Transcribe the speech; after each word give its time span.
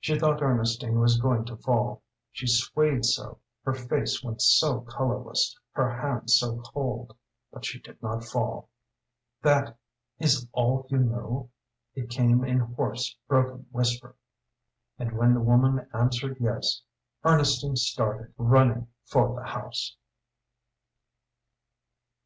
She 0.00 0.18
thought 0.18 0.42
Ernestine 0.42 1.00
was 1.00 1.16
going 1.18 1.46
to 1.46 1.56
fall 1.56 2.02
she 2.30 2.46
swayed 2.46 3.06
so, 3.06 3.38
her 3.64 3.72
face 3.72 4.22
went 4.22 4.42
so 4.42 4.82
colourless, 4.82 5.56
her 5.72 5.98
hands 5.98 6.34
so 6.36 6.60
cold. 6.60 7.16
But 7.50 7.64
she 7.64 7.80
did 7.80 8.02
not 8.02 8.22
fall. 8.22 8.68
"That 9.40 9.78
is 10.18 10.46
all 10.52 10.86
you 10.90 10.98
know?" 10.98 11.48
it 11.94 12.10
came 12.10 12.44
in 12.44 12.58
hoarse, 12.58 13.16
broken 13.28 13.66
whisper. 13.70 14.14
And 14.98 15.12
when 15.12 15.32
the 15.32 15.40
woman 15.40 15.88
answered, 15.94 16.36
yes, 16.38 16.82
Ernestine 17.24 17.76
started, 17.76 18.34
running, 18.36 18.88
for 19.06 19.34
the 19.34 19.46
house. 19.46 19.96